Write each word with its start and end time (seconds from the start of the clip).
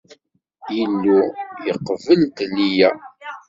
Illu 0.81 1.19
iqbel-d 1.71 2.37
Liya. 2.55 2.89